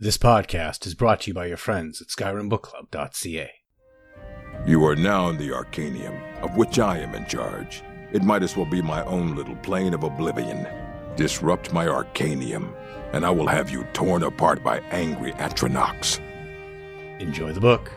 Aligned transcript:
This 0.00 0.16
podcast 0.16 0.86
is 0.86 0.94
brought 0.94 1.22
to 1.22 1.30
you 1.30 1.34
by 1.34 1.46
your 1.46 1.56
friends 1.56 2.00
at 2.00 2.06
SkyrimBookClub.ca. 2.06 3.50
You 4.64 4.84
are 4.84 4.94
now 4.94 5.28
in 5.28 5.38
the 5.38 5.50
Arcanaeum, 5.50 6.40
of 6.40 6.56
which 6.56 6.78
I 6.78 6.98
am 6.98 7.16
in 7.16 7.26
charge. 7.26 7.82
It 8.12 8.22
might 8.22 8.44
as 8.44 8.56
well 8.56 8.64
be 8.64 8.80
my 8.80 9.04
own 9.06 9.34
little 9.34 9.56
plane 9.56 9.94
of 9.94 10.04
oblivion. 10.04 10.68
Disrupt 11.16 11.72
my 11.72 11.88
Arcanaeum, 11.88 12.72
and 13.12 13.26
I 13.26 13.30
will 13.30 13.48
have 13.48 13.70
you 13.70 13.82
torn 13.92 14.22
apart 14.22 14.62
by 14.62 14.78
angry 14.92 15.32
Atronachs. 15.32 16.20
Enjoy 17.18 17.50
the 17.50 17.60
book. 17.60 17.90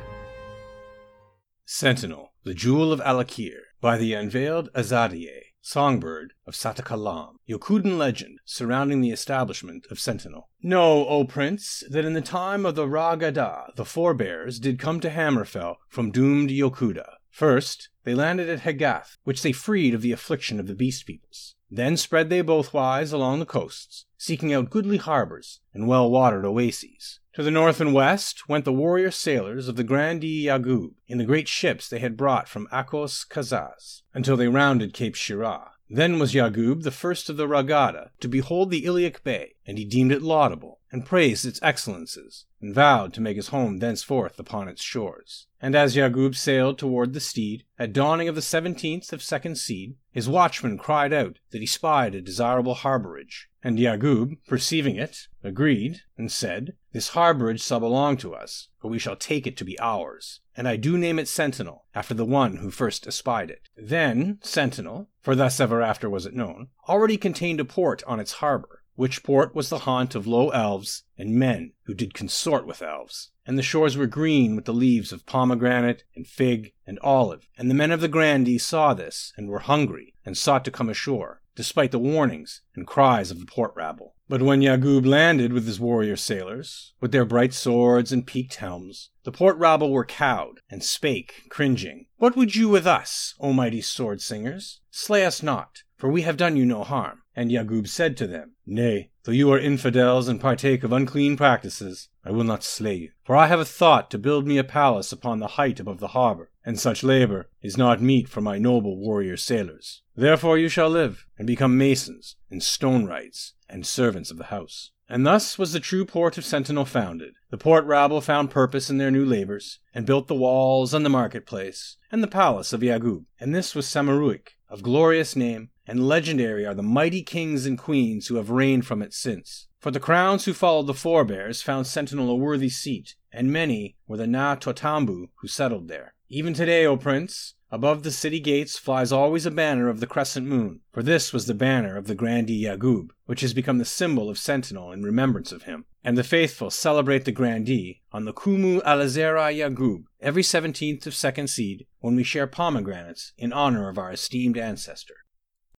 Sentinel, 1.66 2.34
the 2.44 2.56
Jewel 2.56 2.92
of 2.92 3.00
Alik'r, 3.02 3.60
by 3.80 4.00
the 4.00 4.16
Unveiled 4.16 4.74
Azadiyeh, 4.74 5.51
songbird 5.62 6.34
of 6.46 6.54
Satakalaam, 6.54 7.36
Yokudan 7.50 7.98
legend 7.98 8.39
surrounding 8.46 9.02
the 9.02 9.12
establishment 9.12 9.86
of 9.89 10.00
Sentinel. 10.00 10.50
Know, 10.62 11.07
O 11.07 11.23
Prince, 11.23 11.84
that 11.89 12.05
in 12.05 12.14
the 12.14 12.21
time 12.21 12.66
of 12.66 12.76
the 12.76 12.88
Ra 12.88 13.16
Gada, 13.16 13.67
the 13.76 13.86
forebears 13.86 14.59
did 14.59 14.80
come 14.80 15.00
to 15.00 15.09
Hammerfell 15.09 15.76
from 15.88 16.12
doomed 16.12 16.50
Yokuda. 16.50 17.05
First, 17.30 17.89
they 18.03 18.13
landed 18.13 18.50
at 18.50 18.62
Hagath, 18.62 19.17
which 19.23 19.41
they 19.41 19.53
freed 19.53 19.94
of 19.94 20.02
the 20.02 20.12
affliction 20.12 20.59
of 20.59 20.67
the 20.67 20.76
beast 20.76 21.05
peoples. 21.05 21.55
Then 21.70 21.95
spread 21.95 22.30
they 22.30 22.44
bothwise 22.44 23.14
along 23.14 23.39
the 23.39 23.45
coasts, 23.45 24.05
seeking 24.17 24.52
out 24.52 24.70
goodly 24.70 24.98
harbors 24.98 25.62
and 25.73 25.88
well 25.88 26.12
watered 26.12 26.45
oases. 26.45 27.20
To 27.34 27.44
the 27.44 27.52
north 27.52 27.80
and 27.80 27.94
west 27.94 28.49
went 28.49 28.66
the 28.66 28.73
warrior 28.73 29.09
sailors 29.09 29.70
of 29.70 29.77
the 29.77 29.85
Grandee 29.85 30.48
Yagub 30.48 30.91
in 31.08 31.17
the 31.17 31.23
great 31.23 31.48
ships 31.48 31.88
they 31.88 31.99
had 31.99 32.17
brought 32.17 32.49
from 32.49 32.67
Akos 32.73 33.26
Kasaz, 33.26 34.02
until 34.13 34.35
they 34.35 34.49
rounded 34.49 34.94
Cape 34.94 35.16
Shirah. 35.16 35.70
Then 35.89 36.20
was 36.20 36.34
Yagub 36.34 36.84
the 36.84 36.91
first 36.91 37.30
of 37.30 37.38
the 37.38 37.48
Ra 37.48 37.62
Gada 37.62 38.12
to 38.20 38.27
behold 38.27 38.70
the 38.70 38.86
Iliac 38.86 39.23
Bay, 39.23 39.55
and 39.66 39.77
he 39.77 39.86
deemed 39.86 40.12
it 40.12 40.22
laudable, 40.22 40.80
and 40.91 41.05
praised 41.05 41.45
its 41.45 41.62
excellences, 41.62 42.45
and 42.62 42.75
vowed 42.75 43.13
to 43.13 43.22
make 43.22 43.38
his 43.38 43.48
home 43.48 43.80
thenceforth 43.80 44.38
upon 44.38 44.67
its 44.67 44.81
shores. 44.81 45.47
And 45.61 45.73
as 45.73 45.95
Yagub 45.95 46.36
sailed 46.36 46.78
toward 46.78 47.13
the 47.13 47.19
steed, 47.22 47.63
at 47.80 47.94
dawning 47.94 48.28
of 48.28 48.36
the 48.36 48.41
seventeenth 48.41 49.13
of 49.13 49.23
second 49.23 49.58
seed, 49.58 49.95
his 50.11 50.28
watchman 50.28 50.78
cried 50.78 51.13
out 51.13 51.39
that 51.52 51.61
he 51.61 51.66
spied 51.66 52.13
a 52.13 52.22
desirable 52.22 52.75
harborage. 52.75 53.47
And 53.63 53.78
Yagub, 53.78 54.38
perceiving 54.47 54.95
it, 54.95 55.28
agreed, 55.44 56.02
and 56.17 56.31
said, 56.31 56.73
This 56.94 57.09
harborage 57.09 57.64
shall 57.64 57.80
belong 57.80 58.17
to 58.17 58.34
us, 58.34 58.67
for 58.80 58.89
we 58.89 59.00
shall 59.00 59.16
take 59.16 59.47
it 59.47 59.56
to 59.58 59.66
be 59.66 59.80
ours. 59.80 60.42
And 60.58 60.67
I 60.67 60.75
do 60.75 60.97
name 60.97 61.20
it 61.20 61.30
Sentinel, 61.30 61.86
after 61.95 62.14
the 62.14 62.25
one 62.25 62.58
who 62.58 62.70
first 62.70 63.08
espied 63.08 63.50
it. 63.50 63.70
Then 63.78 64.39
Sentinel, 64.42 65.09
for 65.22 65.34
thus 65.34 65.59
ever 65.62 65.81
after 65.81 66.09
was 66.09 66.25
it 66.25 66.34
known, 66.34 66.67
already 66.89 67.17
contained 67.17 67.62
a 67.62 67.66
port 67.66 68.03
on 68.06 68.19
its 68.19 68.34
harbor, 68.34 68.84
which 68.95 69.23
port 69.23 69.56
was 69.56 69.69
the 69.69 69.80
haunt 69.80 70.16
of 70.16 70.28
low 70.28 70.50
elves 70.50 71.03
and 71.17 71.36
men 71.36 71.72
who 71.84 71.94
did 71.94 72.14
consort 72.14 72.67
with 72.67 72.81
elves. 72.81 73.31
And 73.45 73.58
the 73.58 73.64
shores 73.64 73.95
were 73.95 74.06
green 74.06 74.56
with 74.56 74.66
the 74.66 74.73
leaves 74.73 75.12
of 75.12 75.25
pomegranate 75.25 76.03
and 76.16 76.28
fig 76.28 76.73
and 76.86 77.00
olive. 77.00 77.47
And 77.58 77.69
the 77.69 77.75
men 77.75 77.92
of 77.92 78.02
the 78.02 78.08
Grandee 78.08 78.58
saw 78.58 78.94
this 78.94 79.31
and 79.38 79.47
were 79.47 79.59
hungry 79.59 80.14
and 80.25 80.38
sought 80.38 80.66
to 80.66 80.72
come 80.72 80.89
ashore, 80.89 81.41
despite 81.55 81.91
the 81.91 81.99
warnings 81.99 82.61
and 82.75 82.88
cries 82.88 83.31
of 83.31 83.39
the 83.39 83.45
port 83.45 83.73
rabble. 83.75 84.16
But 84.30 84.41
when 84.41 84.61
Yagub 84.61 85.05
landed 85.05 85.52
with 85.52 85.66
his 85.66 85.80
warrior 85.80 86.16
sailors, 86.16 86.94
with 87.02 87.11
their 87.11 87.25
bright 87.25 87.53
swords 87.53 88.13
and 88.13 88.25
peaked 88.25 88.55
helms, 88.55 89.09
the 89.23 89.31
port 89.31 89.57
rabble 89.57 89.91
were 89.91 90.05
cowed, 90.05 90.61
and 90.69 90.83
spake, 90.83 91.44
cringing, 91.49 92.05
What 92.17 92.38
would 92.38 92.55
you 92.55 92.69
with 92.69 92.88
us, 92.88 93.35
O 93.39 93.52
mighty 93.52 93.81
sword 93.81 94.22
singers? 94.22 94.79
Slay 94.89 95.25
us 95.25 95.44
not, 95.44 95.83
for 96.02 96.09
we 96.09 96.23
have 96.23 96.35
done 96.35 96.57
you 96.57 96.66
no 96.66 96.83
harm. 96.83 97.21
And 97.35 97.52
Yagub 97.52 97.88
said 97.88 98.17
to 98.17 98.25
them, 98.25 98.55
Nay, 98.66 99.11
though 99.23 99.31
you 99.31 99.52
are 99.53 99.59
infidels 99.59 100.27
and 100.27 100.41
partake 100.41 100.83
of 100.83 100.91
unclean 100.91 101.38
practices, 101.38 102.09
I 102.25 102.31
will 102.31 102.44
not 102.44 102.63
slay 102.63 102.95
you. 102.95 103.11
For 103.23 103.35
I 103.35 103.45
have 103.45 103.59
a 103.59 103.66
thought 103.66 104.09
to 104.09 104.17
build 104.17 104.47
me 104.47 104.57
a 104.57 104.63
palace 104.63 105.11
upon 105.11 105.39
the 105.39 105.59
height 105.59 105.79
above 105.79 105.99
the 105.99 106.07
harbor, 106.07 106.49
and 106.66 106.79
such 106.79 107.03
labor 107.03 107.49
is 107.61 107.77
not 107.77 108.02
meet 108.02 108.27
for 108.27 108.41
my 108.41 108.57
noble 108.57 108.97
warrior 108.97 109.38
sailors. 109.38 110.01
Therefore 110.16 110.57
you 110.57 110.69
shall 110.69 110.90
live, 110.90 111.28
and 111.38 111.45
become 111.45 111.78
masons, 111.78 112.35
and 112.50 112.63
stone 112.63 113.06
wrights, 113.06 113.53
and 113.69 113.85
servants 113.85 114.31
of 114.31 114.38
the 114.38 114.45
house. 114.45 114.90
And 115.07 115.23
thus 115.23 115.59
was 115.59 115.72
the 115.72 115.79
true 115.79 116.06
port 116.06 116.35
of 116.40 116.45
Sentinel 116.45 116.85
founded. 116.85 117.35
The 117.51 117.59
port 117.59 117.85
rabble 117.85 118.22
found 118.22 118.50
purpose 118.50 118.90
in 118.90 118.97
their 118.97 119.11
new 119.11 119.23
labors, 119.23 119.78
and 119.94 120.07
built 120.07 120.28
the 120.28 120.34
walls 120.34 120.95
and 120.95 121.06
the 121.06 121.09
marketplace, 121.09 121.97
and 122.11 122.23
the 122.23 122.28
palace 122.28 122.73
of 122.73 122.81
Yagub. 122.81 123.25
And 123.40 123.53
this 123.53 123.75
was 123.75 123.85
Samaruik, 123.85 124.56
of 124.67 124.81
glorious 124.81 125.35
name, 125.35 125.69
and 125.88 126.08
legendary 126.08 126.66
are 126.66 126.75
the 126.75 126.84
mighty 126.84 127.24
kings 127.24 127.66
and 127.66 127.78
queens 127.78 128.28
who 128.28 128.36
have 128.36 128.50
reigned 128.50 128.86
from 128.86 129.02
it 129.02 129.14
since. 129.14 129.68
For 129.80 129.92
the 129.92 130.00
crowns 130.00 130.46
who 130.46 130.53
followed 130.53 130.88
the 130.88 130.94
forebears 130.94 131.62
found 131.62 131.88
Sentinel 131.88 132.30
a 132.30 132.36
worthy 132.36 132.69
seat, 132.69 133.16
and 133.31 133.52
many 133.52 133.96
were 134.08 134.18
the 134.18 134.28
Na 134.28 134.56
Totambu 134.56 135.30
who 135.36 135.47
settled 135.47 135.88
there. 135.88 136.14
Even 136.30 136.53
today, 136.53 136.86
O 136.86 136.96
Prince, 136.97 137.56
above 137.72 138.03
the 138.03 138.12
city 138.12 138.40
gates 138.40 138.78
flies 138.78 139.12
always 139.12 139.46
a 139.46 139.52
banner 139.52 139.90
of 139.90 140.00
the 140.00 140.08
crescent 140.08 140.46
moon, 140.46 140.81
for 140.94 141.02
this 141.02 141.34
was 141.34 141.46
the 141.46 141.53
banner 141.53 141.97
of 141.97 142.08
the 142.08 142.16
Grandee 142.16 142.64
Yagub, 142.64 143.09
which 143.25 143.41
has 143.41 143.53
become 143.53 143.80
the 143.80 143.86
symbol 143.86 144.30
of 144.30 144.38
Sentinel 144.38 144.91
in 144.91 145.02
remembrance 145.02 145.52
of 145.52 145.64
him. 145.64 145.86
And 146.03 146.18
the 146.18 146.24
faithful 146.24 146.70
celebrate 146.70 147.25
the 147.25 147.31
Grandee 147.31 148.02
on 148.12 148.25
the 148.25 148.34
Kumu 148.34 148.81
Alazera 148.84 149.52
Yagub 149.53 150.03
every 150.20 150.44
seventeenth 150.44 151.06
of 151.08 151.16
second 151.16 151.50
seed 151.50 151.86
when 152.00 152.16
we 152.16 152.24
share 152.24 152.47
pomegranates 152.47 153.34
in 153.38 153.52
honor 153.52 153.90
of 153.90 153.97
our 153.97 154.12
esteemed 154.12 154.58
ancestor. 154.58 155.16